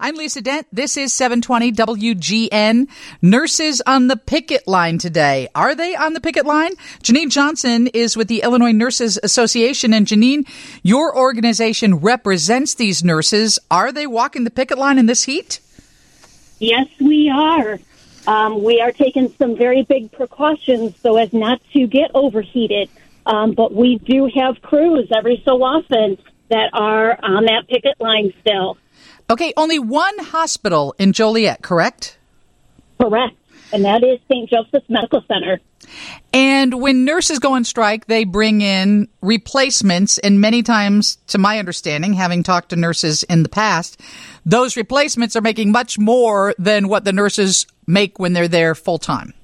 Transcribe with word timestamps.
I'm 0.00 0.14
Lisa 0.14 0.40
Dent. 0.40 0.68
This 0.72 0.96
is 0.96 1.12
720 1.12 1.72
WGN. 1.72 2.88
Nurses 3.20 3.82
on 3.84 4.06
the 4.06 4.16
picket 4.16 4.68
line 4.68 4.98
today. 4.98 5.48
Are 5.56 5.74
they 5.74 5.96
on 5.96 6.12
the 6.12 6.20
picket 6.20 6.46
line? 6.46 6.76
Jeanine 7.02 7.30
Johnson 7.30 7.88
is 7.88 8.16
with 8.16 8.28
the 8.28 8.42
Illinois 8.42 8.70
Nurses 8.70 9.18
Association. 9.24 9.92
And 9.92 10.06
Jeanine, 10.06 10.48
your 10.84 11.16
organization 11.16 11.96
represents 11.96 12.74
these 12.74 13.02
nurses. 13.02 13.58
Are 13.72 13.90
they 13.90 14.06
walking 14.06 14.44
the 14.44 14.52
picket 14.52 14.78
line 14.78 14.98
in 14.98 15.06
this 15.06 15.24
heat? 15.24 15.58
Yes, 16.60 16.86
we 17.00 17.28
are. 17.28 17.80
Um, 18.28 18.62
we 18.62 18.80
are 18.80 18.92
taking 18.92 19.34
some 19.36 19.56
very 19.56 19.82
big 19.82 20.12
precautions 20.12 20.94
so 21.00 21.16
as 21.16 21.32
not 21.32 21.60
to 21.72 21.88
get 21.88 22.12
overheated. 22.14 22.88
Um, 23.26 23.50
but 23.50 23.74
we 23.74 23.98
do 23.98 24.30
have 24.36 24.62
crews 24.62 25.08
every 25.10 25.42
so 25.44 25.64
often 25.64 26.18
that 26.50 26.70
are 26.72 27.18
on 27.22 27.44
that 27.44 27.68
picket 27.68 28.00
line 28.00 28.32
still. 28.40 28.78
Okay, 29.30 29.52
only 29.56 29.78
one 29.78 30.18
hospital 30.18 30.94
in 30.98 31.12
Joliet, 31.12 31.62
correct? 31.62 32.18
Correct. 33.00 33.36
And 33.72 33.84
that 33.84 34.02
is 34.02 34.18
St. 34.28 34.48
Joseph's 34.48 34.88
Medical 34.88 35.22
Center. 35.28 35.60
And 36.32 36.80
when 36.80 37.04
nurses 37.04 37.38
go 37.38 37.54
on 37.54 37.64
strike, 37.64 38.06
they 38.06 38.24
bring 38.24 38.60
in 38.60 39.08
replacements. 39.20 40.18
And 40.18 40.40
many 40.40 40.62
times, 40.62 41.16
to 41.28 41.38
my 41.38 41.58
understanding, 41.58 42.14
having 42.14 42.42
talked 42.42 42.70
to 42.70 42.76
nurses 42.76 43.22
in 43.24 43.42
the 43.42 43.48
past, 43.48 44.00
those 44.44 44.76
replacements 44.76 45.36
are 45.36 45.40
making 45.40 45.72
much 45.72 45.98
more 45.98 46.54
than 46.58 46.88
what 46.88 47.04
the 47.04 47.12
nurses 47.12 47.66
make 47.86 48.18
when 48.18 48.32
they're 48.32 48.48
there 48.48 48.74
full 48.74 48.98
time. 48.98 49.34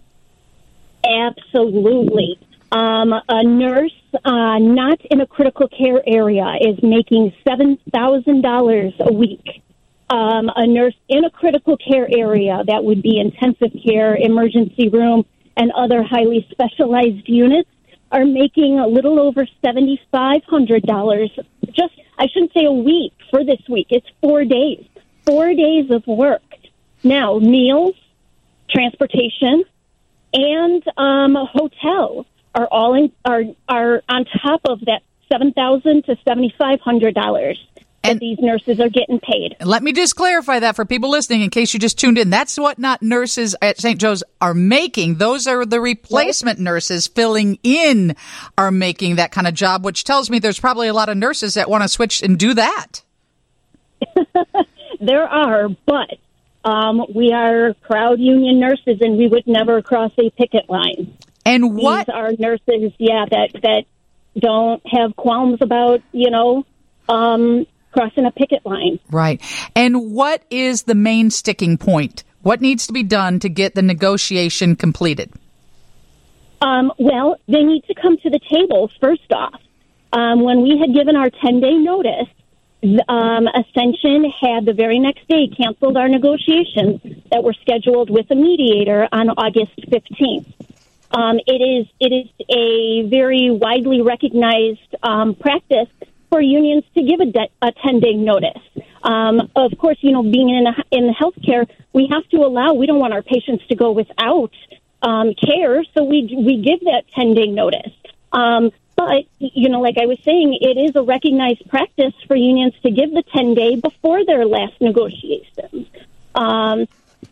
Absolutely. 1.05 2.39
Um, 2.75 3.13
a 3.29 3.45
nurse 3.45 3.93
uh, 4.25 4.59
not 4.59 5.01
in 5.09 5.21
a 5.21 5.27
critical 5.27 5.69
care 5.69 6.03
area 6.07 6.55
is 6.61 6.77
making 6.83 7.33
$7,000 7.47 9.01
a 9.01 9.13
week 9.13 9.63
um, 10.11 10.51
a 10.55 10.67
nurse 10.67 10.95
in 11.09 11.25
a 11.25 11.31
critical 11.31 11.77
care 11.77 12.07
area 12.15 12.63
that 12.67 12.85
would 12.85 13.03
be 13.03 13.19
intensive 13.19 13.73
care, 13.85 14.17
emergency 14.17 14.89
room, 14.89 15.25
and 15.57 15.73
other 15.73 16.03
highly 16.03 16.47
specialized 16.51 17.29
units 17.29 17.71
are 18.13 18.25
making 18.25 18.79
a 18.79 18.87
little 18.87 19.19
over 19.19 19.47
$7,500 19.65 21.45
just, 21.73 21.95
I 22.19 22.27
shouldn't 22.29 22.53
say 22.53 22.65
a 22.65 22.73
week 22.73 23.15
for 23.31 23.45
this 23.45 23.61
week. 23.69 23.89
It's 23.91 24.07
four 24.21 24.45
days, 24.45 24.87
four 25.25 25.55
days 25.55 25.91
of 25.91 26.07
work. 26.07 26.43
Now, 27.03 27.39
meals, 27.39 27.95
transportation, 28.71 29.65
and 30.33 30.83
um, 30.97 31.37
a 31.37 31.47
hotel 31.47 32.27
are 32.55 32.69
all 32.71 32.95
in, 32.95 33.13
are 33.25 33.43
are 33.69 34.03
on 34.09 34.25
top 34.43 34.61
of 34.65 34.81
that 34.87 35.03
seven 35.31 35.53
thousand 35.53 36.05
to 36.05 36.17
seventy 36.27 36.55
five 36.59 36.81
hundred 36.81 37.15
dollars 37.15 37.59
and 38.05 38.21
these 38.21 38.39
nurses 38.39 38.79
are 38.81 38.89
getting 38.89 39.19
paid. 39.19 39.57
Let 39.65 39.83
me 39.83 39.93
just 39.93 40.15
clarify 40.15 40.61
that 40.61 40.77
for 40.77 40.85
people 40.85 41.11
listening 41.11 41.41
in 41.41 41.51
case 41.51 41.73
you 41.73 41.81
just 41.81 41.99
tuned 41.99 42.19
in. 42.19 42.31
That's 42.31 42.59
what 42.59 42.79
not 42.79 43.03
nurses 43.03 43.57
at 43.63 43.81
St. 43.81 43.99
Joe's 43.99 44.23
are 44.41 44.55
making. 44.55 45.17
Those 45.17 45.47
are 45.47 45.65
the 45.65 45.81
replacement 45.81 46.59
nurses 46.61 47.07
filling 47.07 47.59
in 47.63 48.15
are 48.59 48.71
making 48.71 49.17
that 49.17 49.33
kind 49.33 49.47
of 49.47 49.55
job, 49.55 49.85
which 49.85 50.05
tells 50.05 50.29
me 50.29 50.39
there's 50.39 50.61
probably 50.61 50.89
a 50.89 50.93
lot 50.93 51.09
of 51.09 51.17
nurses 51.17 51.55
that 51.55 51.71
want 51.71 51.83
to 51.83 51.89
switch 51.89 52.23
and 52.23 52.39
do 52.39 52.55
that. 52.55 53.03
there 55.01 55.25
are, 55.27 55.69
but 55.87 56.19
um, 56.65 57.07
we 57.15 57.33
are 57.33 57.75
proud 57.83 58.21
union 58.21 58.61
nurses 58.61 58.99
and 59.01 59.17
we 59.17 59.29
would 59.29 59.47
never 59.47 59.81
cross 59.81 60.13
a 60.19 60.31
picket 60.31 60.69
line. 60.69 61.17
And 61.47 61.77
what 61.77 62.07
These 62.07 62.15
are 62.15 62.33
nurses, 62.39 62.93
yeah, 62.99 63.27
that 63.31 63.53
that 63.63 63.85
don't 64.39 64.83
have 64.87 65.15
qualms 65.17 65.59
about, 65.61 66.03
you 66.13 66.31
know, 66.31 66.65
um, 67.09 67.67
crossing 67.93 68.27
a 68.27 68.31
picket 68.31 68.65
line. 68.67 68.99
Right. 69.11 69.41
And 69.77 70.13
what 70.13 70.45
is 70.51 70.85
the 70.85 70.95
main 70.95 71.31
sticking 71.31 71.79
point? 71.79 72.25
What 72.43 72.61
needs 72.61 72.87
to 72.89 72.93
be 72.93 73.03
done 73.03 73.41
to 73.41 73.49
get 73.49 73.75
the 73.75 73.83
negotiation 73.83 74.77
completed? 74.77 75.33
Um, 76.61 76.93
well, 76.99 77.37
they 77.47 77.63
need 77.63 77.85
to 77.85 77.95
come 77.95 78.17
to 78.19 78.31
the 78.31 78.41
table 78.51 78.91
first 79.01 79.33
off. 79.33 79.61
Um, 80.13 80.43
when 80.43 80.63
we 80.63 80.79
had 80.79 80.95
given 80.95 81.17
our 81.17 81.31
10 81.31 81.61
day 81.61 81.75
notice, 81.75 82.29
um, 83.09 83.49
Ascension 83.49 84.31
had 84.41 84.65
the 84.67 84.75
very 84.75 84.99
next 84.99 85.27
day 85.29 85.49
canceled 85.49 85.97
our 85.97 86.09
negotiations 86.09 87.01
that 87.31 87.43
were 87.43 87.55
scheduled 87.55 88.11
with 88.11 88.31
a 88.31 88.35
mediator 88.35 89.09
on 89.11 89.31
August 89.31 89.77
15th. 89.89 90.47
Um, 91.15 91.39
it 91.47 91.63
is 91.63 91.87
it 92.01 92.13
is 92.13 92.47
a 92.51 93.09
very 93.09 93.49
widely 93.51 94.03
recognized 94.03 94.97
um, 95.03 95.37
practice 95.37 95.89
for 96.29 96.41
unions 96.41 96.83
to 96.95 97.03
give 97.03 97.21
a, 97.21 97.27
de- 97.27 97.51
a 97.63 97.71
10 97.71 98.01
day 98.01 98.15
notice. 98.15 98.61
Um, 99.05 99.53
of 99.55 99.79
course, 99.79 99.99
you 100.01 100.11
know, 100.11 100.25
being 100.25 100.51
in, 100.51 100.67
a, 100.67 100.75
in 100.91 101.15
healthcare, 101.15 101.69
we 101.93 102.09
have 102.11 102.29
to 102.31 102.39
allow, 102.39 102.73
we 102.73 102.87
don't 102.87 102.99
want 102.99 103.13
our 103.13 103.23
patients 103.23 103.65
to 103.69 103.77
go 103.77 103.93
without 103.93 104.51
um, 105.03 105.35
care, 105.35 105.85
so 105.95 106.03
we, 106.03 106.35
we 106.37 106.61
give 106.61 106.81
that 106.81 107.05
10 107.15 107.35
day 107.35 107.47
notice. 107.47 107.93
Um, 108.33 108.73
but, 108.97 109.27
you 109.39 109.69
know, 109.69 109.81
like 109.81 109.97
I 109.97 110.07
was 110.07 110.19
saying, 110.25 110.59
it 110.61 110.77
is 110.77 110.97
a 110.97 111.03
recognized 111.03 111.69
practice 111.69 112.15
for 112.27 112.35
unions 112.35 112.75
to 112.83 112.91
give 112.91 113.13
the 113.13 113.23
10 113.33 113.55
day 113.55 113.77
before 113.77 114.25
their 114.25 114.45
last 114.47 114.81
negotiations. 114.81 115.87
Um, 116.35 116.87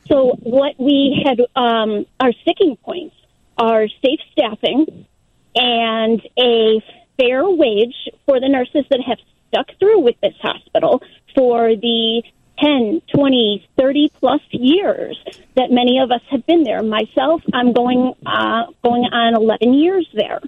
so, 0.06 0.36
what 0.42 0.78
we 0.78 1.24
had, 1.24 1.40
um, 1.56 2.06
our 2.20 2.32
sticking 2.42 2.76
points 2.76 3.16
are 3.62 3.86
safe 4.04 4.18
staffing 4.32 5.06
and 5.54 6.20
a 6.36 6.82
fair 7.16 7.48
wage 7.48 7.94
for 8.26 8.40
the 8.40 8.48
nurses 8.48 8.84
that 8.90 9.00
have 9.06 9.18
stuck 9.48 9.68
through 9.78 10.00
with 10.00 10.16
this 10.20 10.34
hospital 10.42 11.00
for 11.36 11.76
the 11.76 12.24
10, 12.58 13.02
20, 13.14 13.68
30 13.78 14.12
plus 14.18 14.40
years 14.50 15.16
that 15.54 15.70
many 15.70 16.00
of 16.00 16.10
us 16.10 16.22
have 16.28 16.44
been 16.44 16.64
there. 16.64 16.82
Myself, 16.82 17.40
I'm 17.54 17.72
going 17.72 18.14
uh, 18.26 18.64
going 18.82 19.04
on 19.04 19.36
11 19.36 19.74
years 19.74 20.08
there. 20.12 20.40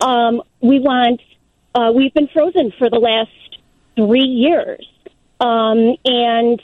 Um, 0.00 0.40
we 0.60 0.78
want 0.78 1.20
uh, 1.74 1.90
we've 1.94 2.14
been 2.14 2.28
frozen 2.28 2.72
for 2.78 2.88
the 2.88 2.98
last 2.98 3.58
three 3.96 4.20
years, 4.20 4.86
um, 5.40 5.96
and 6.04 6.62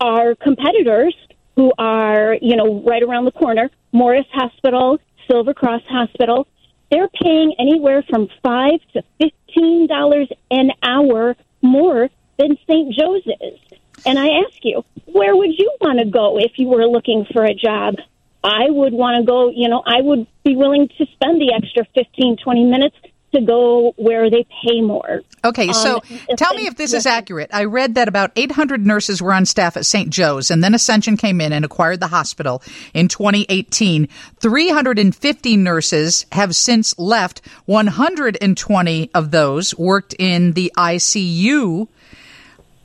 our 0.00 0.36
competitors 0.36 1.16
who 1.56 1.72
are 1.76 2.36
you 2.40 2.54
know 2.54 2.82
right 2.86 3.02
around 3.02 3.24
the 3.24 3.32
corner, 3.32 3.68
Morris 3.92 4.26
Hospital, 4.32 5.00
Silver 5.28 5.54
Cross 5.54 5.82
Hospital, 5.88 6.46
they're 6.90 7.08
paying 7.08 7.54
anywhere 7.58 8.02
from 8.08 8.28
five 8.42 8.80
to 8.92 9.02
fifteen 9.18 9.86
dollars 9.86 10.28
an 10.50 10.70
hour 10.82 11.36
more 11.62 12.08
than 12.38 12.56
St. 12.68 12.94
Joe's 12.94 13.26
is. 13.26 13.58
And 14.06 14.18
I 14.18 14.28
ask 14.44 14.58
you, 14.62 14.84
where 15.06 15.34
would 15.34 15.58
you 15.58 15.72
want 15.80 15.98
to 15.98 16.04
go 16.04 16.38
if 16.38 16.52
you 16.58 16.68
were 16.68 16.86
looking 16.86 17.26
for 17.32 17.44
a 17.44 17.54
job? 17.54 17.94
I 18.42 18.68
would 18.68 18.92
want 18.92 19.18
to 19.20 19.26
go, 19.26 19.50
you 19.50 19.68
know, 19.68 19.82
I 19.86 20.02
would 20.02 20.26
be 20.44 20.54
willing 20.54 20.88
to 20.98 21.06
spend 21.14 21.40
the 21.40 21.54
extra 21.54 21.86
15, 21.94 22.36
20 22.36 22.64
minutes 22.64 22.96
to 23.34 23.40
go 23.40 23.92
where 23.96 24.30
they 24.30 24.46
pay 24.64 24.80
more. 24.80 25.22
Okay, 25.44 25.72
so 25.72 25.96
um, 25.96 26.36
tell 26.36 26.54
me 26.54 26.66
if 26.66 26.76
this 26.76 26.92
is 26.94 27.04
accurate. 27.06 27.50
I 27.52 27.64
read 27.64 27.96
that 27.96 28.08
about 28.08 28.32
800 28.34 28.86
nurses 28.86 29.20
were 29.20 29.32
on 29.32 29.44
staff 29.44 29.76
at 29.76 29.84
St. 29.84 30.08
Joe's, 30.08 30.50
and 30.50 30.64
then 30.64 30.74
Ascension 30.74 31.16
came 31.16 31.40
in 31.40 31.52
and 31.52 31.64
acquired 31.64 32.00
the 32.00 32.06
hospital 32.06 32.62
in 32.94 33.08
2018. 33.08 34.08
350 34.40 35.56
nurses 35.56 36.26
have 36.32 36.56
since 36.56 36.98
left. 36.98 37.42
120 37.66 39.10
of 39.14 39.30
those 39.30 39.76
worked 39.76 40.14
in 40.18 40.52
the 40.52 40.72
ICU. 40.76 41.88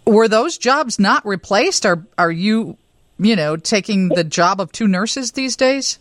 Were 0.06 0.28
those 0.28 0.58
jobs 0.58 1.00
not 1.00 1.26
replaced? 1.26 1.86
Are 1.86 2.04
are 2.18 2.32
you, 2.32 2.78
you 3.20 3.36
know, 3.36 3.56
taking 3.56 4.10
the 4.10 4.24
job 4.24 4.60
of 4.60 4.72
two 4.72 4.88
nurses 4.88 5.32
these 5.32 5.56
days? 5.56 6.00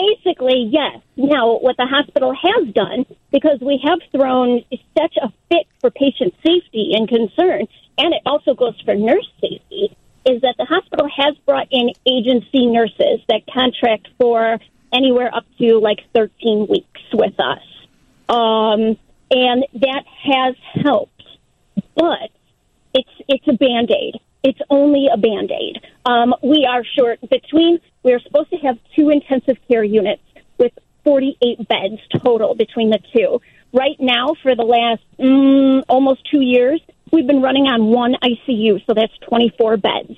Basically, 0.00 0.68
yes. 0.70 1.00
Now, 1.16 1.58
what 1.58 1.76
the 1.76 1.86
hospital 1.86 2.32
has 2.34 2.72
done, 2.72 3.04
because 3.32 3.58
we 3.60 3.80
have 3.84 3.98
thrown 4.12 4.62
such 4.96 5.16
a 5.16 5.32
fit 5.48 5.66
for 5.80 5.90
patient 5.90 6.34
safety 6.44 6.92
and 6.94 7.08
concern, 7.08 7.66
and 7.98 8.14
it 8.14 8.22
also 8.24 8.54
goes 8.54 8.80
for 8.84 8.94
nurse 8.94 9.28
safety, 9.40 9.96
is 10.24 10.40
that 10.42 10.54
the 10.58 10.64
hospital 10.64 11.08
has 11.14 11.36
brought 11.44 11.68
in 11.70 11.90
agency 12.06 12.66
nurses 12.66 13.20
that 13.28 13.42
contract 13.52 14.08
for 14.18 14.58
anywhere 14.92 15.34
up 15.34 15.44
to 15.58 15.78
like 15.78 16.00
13 16.14 16.66
weeks 16.68 17.00
with 17.12 17.38
us. 17.38 17.62
Um, 18.28 18.96
and 19.30 19.64
that 19.74 20.04
has 20.24 20.54
helped. 20.82 21.22
But 21.94 22.30
it's, 22.94 23.10
it's 23.28 23.46
a 23.48 23.52
band 23.52 23.90
aid. 23.90 24.16
It's 24.42 24.60
only 24.70 25.08
a 25.12 25.16
band 25.16 25.50
aid. 25.50 25.80
Um, 26.06 26.34
we 26.42 26.66
are 26.70 26.82
short 26.98 27.20
between 27.28 27.80
we 28.02 28.12
are 28.12 28.20
supposed 28.20 28.50
to 28.50 28.56
have 28.58 28.78
two 28.96 29.10
intensive 29.10 29.56
care 29.68 29.84
units 29.84 30.22
with 30.58 30.72
48 31.04 31.68
beds 31.68 32.00
total 32.22 32.54
between 32.54 32.90
the 32.90 32.98
two. 33.14 33.40
Right 33.72 33.96
now, 34.00 34.34
for 34.42 34.54
the 34.54 34.62
last 34.62 35.02
mm, 35.18 35.82
almost 35.88 36.28
two 36.30 36.40
years, 36.40 36.80
we've 37.12 37.26
been 37.26 37.42
running 37.42 37.66
on 37.66 37.86
one 37.86 38.16
ICU, 38.22 38.84
so 38.86 38.94
that's 38.94 39.16
24 39.28 39.76
beds. 39.76 40.16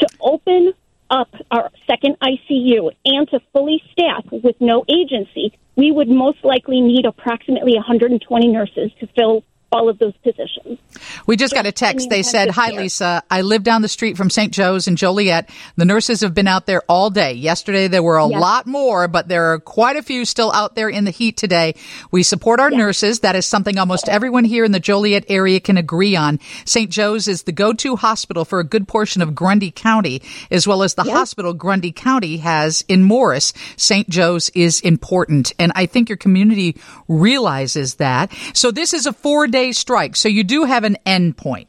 To 0.00 0.08
open 0.20 0.72
up 1.10 1.34
our 1.50 1.70
second 1.86 2.16
ICU 2.20 2.90
and 3.04 3.28
to 3.30 3.40
fully 3.52 3.82
staff 3.92 4.24
with 4.30 4.56
no 4.60 4.84
agency, 4.88 5.58
we 5.76 5.90
would 5.90 6.08
most 6.08 6.44
likely 6.44 6.80
need 6.80 7.06
approximately 7.06 7.74
120 7.74 8.48
nurses 8.48 8.90
to 9.00 9.06
fill 9.08 9.42
all 9.72 9.88
of 9.88 9.98
those 9.98 10.16
positions. 10.18 10.78
We 11.26 11.36
just 11.36 11.54
got 11.54 11.66
a 11.66 11.72
text. 11.72 12.10
They 12.10 12.22
said, 12.22 12.50
Hi, 12.50 12.70
Lisa. 12.70 13.22
I 13.30 13.42
live 13.42 13.62
down 13.62 13.82
the 13.82 13.88
street 13.88 14.16
from 14.16 14.30
St. 14.30 14.52
Joe's 14.52 14.88
in 14.88 14.96
Joliet. 14.96 15.48
The 15.76 15.84
nurses 15.84 16.20
have 16.22 16.34
been 16.34 16.48
out 16.48 16.66
there 16.66 16.82
all 16.88 17.10
day. 17.10 17.32
Yesterday, 17.34 17.88
there 17.88 18.02
were 18.02 18.18
a 18.18 18.28
yes. 18.28 18.40
lot 18.40 18.66
more, 18.66 19.06
but 19.06 19.28
there 19.28 19.52
are 19.52 19.60
quite 19.60 19.96
a 19.96 20.02
few 20.02 20.24
still 20.24 20.50
out 20.52 20.74
there 20.74 20.88
in 20.88 21.04
the 21.04 21.10
heat 21.10 21.36
today. 21.36 21.74
We 22.10 22.22
support 22.22 22.58
our 22.58 22.70
yes. 22.70 22.78
nurses. 22.78 23.20
That 23.20 23.36
is 23.36 23.46
something 23.46 23.78
almost 23.78 24.08
everyone 24.08 24.44
here 24.44 24.64
in 24.64 24.72
the 24.72 24.80
Joliet 24.80 25.24
area 25.28 25.60
can 25.60 25.76
agree 25.76 26.16
on. 26.16 26.40
St. 26.64 26.90
Joe's 26.90 27.28
is 27.28 27.44
the 27.44 27.52
go 27.52 27.72
to 27.74 27.96
hospital 27.96 28.44
for 28.44 28.58
a 28.58 28.64
good 28.64 28.88
portion 28.88 29.22
of 29.22 29.34
Grundy 29.34 29.70
County, 29.70 30.22
as 30.50 30.66
well 30.66 30.82
as 30.82 30.94
the 30.94 31.04
yes. 31.04 31.16
hospital 31.16 31.54
Grundy 31.54 31.92
County 31.92 32.38
has 32.38 32.84
in 32.88 33.04
Morris. 33.04 33.52
St. 33.76 34.08
Joe's 34.08 34.50
is 34.50 34.80
important. 34.80 35.52
And 35.58 35.70
I 35.74 35.86
think 35.86 36.08
your 36.08 36.16
community 36.16 36.76
realizes 37.08 37.96
that. 37.96 38.32
So 38.54 38.70
this 38.70 38.92
is 38.92 39.06
a 39.06 39.12
four 39.12 39.46
day 39.46 39.59
strike. 39.72 40.16
So 40.16 40.28
you 40.28 40.44
do 40.44 40.64
have 40.64 40.84
an 40.84 40.96
end 41.06 41.36
point. 41.36 41.68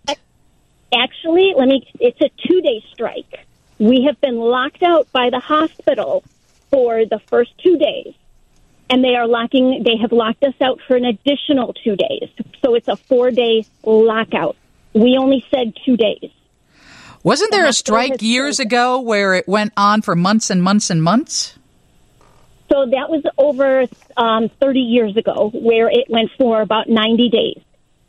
Actually, 0.94 1.54
let 1.56 1.68
me, 1.68 1.88
it's 2.00 2.20
a 2.22 2.30
two 2.48 2.62
day 2.62 2.84
strike. 2.92 3.46
We 3.80 4.04
have 4.06 4.20
been 4.22 4.38
locked 4.38 4.84
out 4.84 5.12
by 5.12 5.30
the 5.30 5.40
hospital 5.40 6.24
for 6.70 7.06
the 7.06 7.20
first 7.28 7.52
two 7.60 7.78
days. 7.78 8.14
And 8.90 9.04
they 9.04 9.16
are 9.16 9.28
locking, 9.28 9.84
they 9.84 9.98
have 10.02 10.12
locked 10.12 10.44
us 10.44 10.54
out 10.62 10.80
for 10.86 10.98
an 10.98 11.06
additional 11.06 11.74
two 11.74 11.96
days. 11.96 12.30
So 12.62 12.76
it's 12.76 12.88
a 12.88 12.98
four 12.98 13.32
day 13.32 13.66
lockout. 13.84 14.58
We 14.94 15.18
only 15.18 15.46
said 15.50 15.74
two 15.86 15.96
days. 15.96 16.30
Wasn't 17.24 17.52
there 17.52 17.68
a 17.68 17.74
strike 17.74 18.22
years 18.22 18.60
ago 18.60 19.00
where 19.00 19.36
it 19.36 19.48
went 19.48 19.74
on 19.78 20.02
for 20.02 20.16
months 20.16 20.50
and 20.50 20.62
months 20.62 20.90
and 20.90 21.02
months? 21.04 21.58
So 22.72 22.86
that 22.86 23.10
was 23.10 23.24
over 23.38 23.86
um, 24.18 24.50
30 24.60 24.80
years 24.80 25.18
ago, 25.18 25.52
where 25.54 25.90
it 25.90 26.10
went 26.10 26.32
for 26.38 26.62
about 26.62 26.90
90 26.90 27.30
days. 27.30 27.62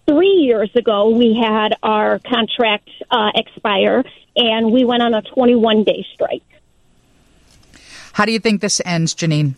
Three 0.06 0.42
years 0.46 0.70
ago, 0.74 1.10
we 1.10 1.34
had 1.40 1.74
our 1.82 2.18
contract 2.18 2.90
uh, 3.10 3.30
expire, 3.34 4.04
and 4.36 4.72
we 4.72 4.84
went 4.84 5.02
on 5.02 5.14
a 5.14 5.22
21 5.22 5.84
day 5.84 6.06
strike. 6.14 6.42
How 8.12 8.24
do 8.24 8.32
you 8.32 8.40
think 8.40 8.60
this 8.60 8.80
ends, 8.84 9.14
Jeanine? 9.14 9.54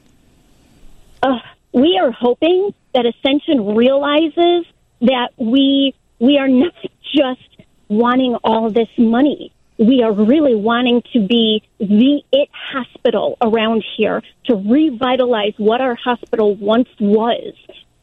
Uh, 1.23 1.39
we 1.73 1.99
are 2.01 2.11
hoping 2.11 2.75
that 2.93 3.07
Ascension 3.07 3.75
realizes 3.75 4.67
that 5.01 5.31
we 5.37 5.95
we 6.19 6.39
are 6.39 6.49
not 6.49 6.75
just 7.15 7.41
wanting 7.89 8.35
all 8.45 8.71
this 8.71 8.89
money 8.97 9.53
we 9.79 10.03
are 10.03 10.13
really 10.13 10.55
wanting 10.55 11.03
to 11.13 11.27
be 11.27 11.63
the 11.79 12.23
it 12.33 12.49
hospital 12.53 13.37
around 13.41 13.85
here 13.97 14.23
to 14.47 14.55
revitalize 14.55 15.55
what 15.57 15.81
our 15.81 15.97
hospital 15.97 16.55
once 16.55 16.89
was 17.01 17.55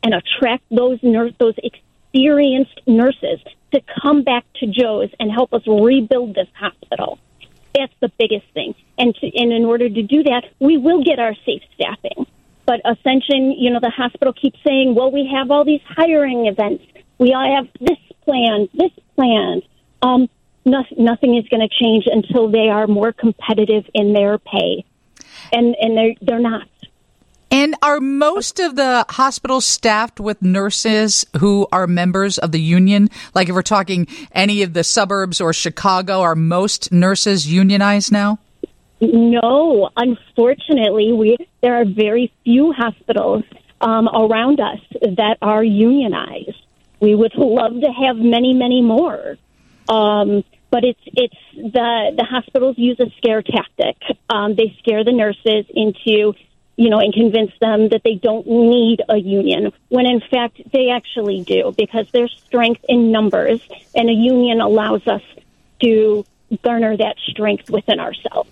and 0.04 0.14
attract 0.14 0.64
those 0.70 1.00
nurse 1.02 1.34
those 1.40 1.56
experienced 2.14 2.80
nurses 2.88 3.40
to 3.74 3.82
come 4.02 4.24
back 4.24 4.46
to 4.56 4.68
Joe's 4.68 5.10
and 5.20 5.32
help 5.32 5.54
us 5.54 5.62
rebuild 5.68 6.36
this 6.36 6.48
hospital. 6.54 7.20
That's 7.76 7.94
the 8.02 8.12
biggest 8.20 8.46
thing. 8.54 8.76
And 8.98 9.16
to, 9.16 9.38
and 9.38 9.54
in 9.54 9.64
order 9.64 9.88
to 9.88 10.04
do 10.04 10.24
that, 10.24 10.44
we 10.60 10.78
will 10.78 11.04
get 11.04 11.20
our 11.20 11.34
safe 11.46 11.62
staffing. 11.74 12.26
But 12.66 12.82
Ascension, 12.86 13.52
you 13.52 13.72
know, 13.72 13.80
the 13.82 13.90
hospital 13.90 14.34
keeps 14.34 14.60
saying, 14.66 14.94
well, 14.96 15.12
we 15.12 15.30
have 15.34 15.52
all 15.52 15.64
these 15.64 15.82
hiring 15.88 16.48
events. 16.48 16.84
We 17.18 17.34
all 17.34 17.56
have 17.56 17.68
this 17.80 17.98
plan, 18.24 18.68
this 18.74 18.92
plan. 19.16 19.62
Um, 20.02 20.30
no, 20.66 20.84
nothing 20.98 21.38
is 21.38 21.48
going 21.48 21.68
to 21.68 21.74
change 21.82 22.06
until 22.08 22.50
they 22.50 22.70
are 22.70 22.88
more 22.88 23.14
competitive 23.14 23.86
in 23.94 24.14
their 24.14 24.38
pay, 24.38 24.86
and 25.52 25.76
and 25.80 25.98
they're 25.98 26.14
they're 26.22 26.40
not. 26.40 26.68
And 27.52 27.76
are 27.82 28.00
most 28.00 28.62
of 28.62 28.78
the 28.78 29.06
hospitals 29.10 29.66
staffed 29.66 30.22
with 30.22 30.42
nurses 30.42 31.26
who 31.38 31.68
are 31.74 31.86
members 31.86 32.38
of 32.38 32.54
the 32.54 32.62
union? 32.62 33.10
Like 33.36 33.50
if 33.50 33.56
we're 33.56 33.62
talking 33.62 34.08
any 34.32 34.64
of 34.64 34.72
the 34.72 34.86
suburbs 34.86 35.42
or 35.42 35.52
Chicago, 35.52 36.22
are 36.22 36.36
most 36.36 36.94
nurses 36.94 37.52
unionized 37.52 38.10
now? 38.10 38.40
No, 39.02 39.90
unfortunately, 39.98 41.12
we 41.12 41.36
there 41.62 41.76
are 41.76 41.86
very 41.86 42.32
few 42.46 42.72
hospitals 42.72 43.44
um, 43.82 44.08
around 44.08 44.62
us 44.62 44.80
that 45.02 45.38
are 45.42 45.64
unionized. 45.64 46.56
We 47.02 47.16
would 47.16 47.34
love 47.36 47.74
to 47.82 47.92
have 47.92 48.16
many, 48.16 48.54
many 48.54 48.82
more. 48.82 49.38
Um, 49.90 50.44
but 50.70 50.86
it's 50.86 51.02
it's 51.06 51.36
the 51.54 52.14
the 52.16 52.24
hospitals 52.24 52.78
use 52.78 53.00
a 53.00 53.10
scare 53.18 53.42
tactic. 53.42 53.98
Um, 54.30 54.56
they 54.56 54.74
scare 54.80 55.04
the 55.04 55.12
nurses 55.12 55.66
into 55.74 56.34
you 56.82 56.90
know 56.90 57.00
and 57.00 57.14
convince 57.14 57.52
them 57.62 57.90
that 57.90 58.02
they 58.04 58.16
don't 58.16 58.48
need 58.48 59.04
a 59.08 59.18
union 59.18 59.72
when 59.90 60.08
in 60.08 60.20
fact 60.20 60.60
they 60.74 60.90
actually 60.90 61.44
do 61.44 61.72
because 61.78 62.10
there's 62.12 62.36
strength 62.48 62.84
in 62.90 63.12
numbers 63.12 63.62
and 63.94 64.10
a 64.10 64.14
union 64.14 64.60
allows 64.60 65.06
us 65.06 65.22
to 65.80 66.26
garner 66.64 66.98
that 66.98 67.16
strength 67.28 67.70
within 67.70 68.00
ourselves. 68.00 68.50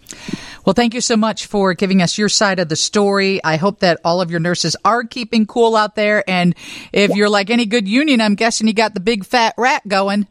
Well, 0.64 0.74
thank 0.74 0.94
you 0.94 1.02
so 1.02 1.18
much 1.18 1.48
for 1.48 1.74
giving 1.74 2.02
us 2.02 2.18
your 2.18 2.30
side 2.30 2.60
of 2.60 2.70
the 2.70 2.76
story. 2.76 3.44
I 3.44 3.56
hope 3.58 3.80
that 3.80 4.00
all 4.06 4.22
of 4.22 4.30
your 4.30 4.40
nurses 4.40 4.76
are 4.86 5.04
keeping 5.04 5.46
cool 5.46 5.76
out 5.76 5.96
there. 5.96 6.24
And 6.30 6.56
if 6.94 7.16
you're 7.16 7.30
like 7.30 7.50
any 7.50 7.66
good 7.66 7.88
union, 7.88 8.22
I'm 8.22 8.36
guessing 8.36 8.68
you 8.68 8.74
got 8.74 8.94
the 8.94 9.00
big 9.00 9.26
fat 9.26 9.56
rat 9.58 9.88
going. 9.88 10.28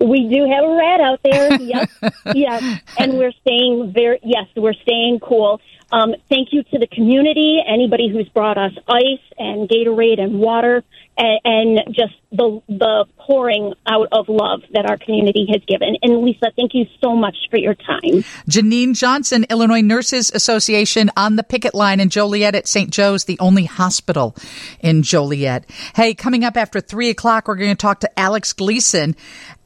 We 0.00 0.28
do 0.28 0.50
have 0.50 0.64
a 0.64 0.74
rat 0.74 1.00
out 1.00 1.20
there. 1.22 1.60
yes, 1.60 1.88
yes, 2.34 2.80
and 2.98 3.18
we're 3.18 3.32
staying 3.42 3.92
very. 3.92 4.18
Yes, 4.22 4.46
we're 4.56 4.72
staying 4.72 5.20
cool. 5.20 5.60
Um, 5.92 6.14
thank 6.30 6.48
you 6.52 6.62
to 6.62 6.78
the 6.78 6.86
community, 6.86 7.62
anybody 7.66 8.08
who's 8.08 8.28
brought 8.30 8.56
us 8.56 8.72
ice 8.88 9.20
and 9.38 9.68
Gatorade 9.68 10.18
and 10.18 10.40
water, 10.40 10.82
and, 11.18 11.40
and, 11.44 11.94
just 11.94 12.14
the 12.30 12.62
the 12.68 13.04
pouring 13.18 13.74
out 13.86 14.08
of 14.12 14.30
love 14.30 14.62
that 14.72 14.86
our 14.86 14.96
community 14.96 15.46
has 15.52 15.60
given. 15.68 15.96
And 16.00 16.24
Lisa, 16.24 16.50
thank 16.56 16.72
you 16.72 16.86
so 17.02 17.14
much 17.14 17.36
for 17.50 17.58
your 17.58 17.74
time. 17.74 18.24
Jeanine 18.48 18.96
Johnson, 18.96 19.44
Illinois 19.50 19.82
Nurses 19.82 20.30
Association, 20.30 21.10
on 21.14 21.36
the 21.36 21.42
picket 21.42 21.74
line 21.74 22.00
in 22.00 22.08
Joliet 22.08 22.54
at 22.54 22.66
St. 22.66 22.90
Joe's, 22.90 23.24
the 23.24 23.38
only 23.38 23.66
hospital 23.66 24.34
in 24.80 25.02
Joliet. 25.02 25.68
Hey, 25.94 26.14
coming 26.14 26.44
up 26.44 26.56
after 26.56 26.80
three 26.80 27.10
o'clock, 27.10 27.46
we're 27.46 27.56
going 27.56 27.68
to 27.68 27.74
talk 27.74 28.00
to 28.00 28.18
Alex 28.18 28.54
Gleason. 28.54 29.14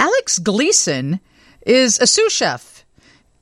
Alex 0.00 0.40
Gleason 0.40 1.20
is 1.64 2.00
a 2.00 2.08
sous 2.08 2.32
chef 2.32 2.75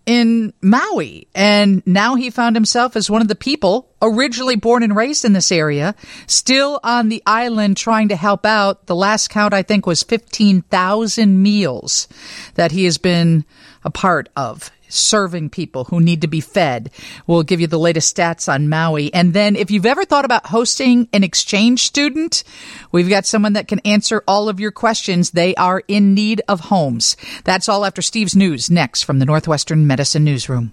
in 0.07 0.53
Maui. 0.61 1.29
And 1.35 1.83
now 1.87 2.15
he 2.15 2.31
found 2.31 2.57
himself 2.57 2.97
as 2.97 3.11
one 3.11 3.23
of 3.23 3.29
the 3.29 3.35
people 3.35 3.89
originally 4.03 4.57
born 4.57 4.83
and 4.83 4.95
raised 4.95 5.25
in 5.25 5.33
this 5.33 5.51
area, 5.51 5.95
still 6.27 6.81
on 6.83 7.09
the 7.09 7.23
island 7.27 7.77
trying 7.77 8.09
to 8.09 8.17
help 8.17 8.45
out. 8.45 8.87
The 8.87 8.95
last 8.95 9.29
count, 9.29 9.55
I 9.55 9.63
think, 9.63 9.87
was 9.87 10.03
15,000 10.03 11.43
meals 11.43 12.09
that 12.55 12.73
he 12.73 12.85
has 12.85 12.99
been 12.99 13.45
a 13.83 13.91
part 13.91 14.29
of 14.37 14.71
serving 14.95 15.51
people 15.51 15.85
who 15.85 16.01
need 16.01 16.21
to 16.23 16.27
be 16.27 16.41
fed. 16.41 16.91
We'll 17.27 17.43
give 17.43 17.61
you 17.61 17.67
the 17.67 17.79
latest 17.79 18.17
stats 18.17 18.53
on 18.53 18.69
Maui. 18.69 19.13
And 19.13 19.35
then 19.35 19.57
if 19.57 19.71
you've 19.71 19.87
ever 19.87 20.05
thought 20.05 20.25
about 20.25 20.47
hosting 20.47 21.09
an 21.13 21.25
exchange 21.25 21.85
student, 21.85 22.45
we've 22.93 23.09
got 23.09 23.27
someone 23.27 23.55
that 23.55 23.69
can 23.69 23.81
answer 23.81 24.23
all 24.27 24.49
of 24.49 24.61
your 24.61 24.71
questions. 24.71 25.31
They 25.31 25.55
are 25.57 25.83
in 25.89 26.15
need 26.15 26.43
of 26.49 26.61
homes. 26.61 27.17
That's 27.45 27.69
all 27.69 27.85
after 27.85 28.03
Steve's 28.03 28.37
news 28.37 28.71
next 28.71 29.03
from 29.03 29.19
the 29.19 29.27
Northwestern 29.27 29.87
Medicine 29.87 30.25
Newsroom. 30.25 30.73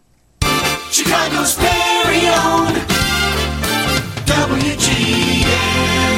Chicago's 0.91 1.55
very 1.55 2.27
own 2.27 2.73
WGN. 4.25 6.10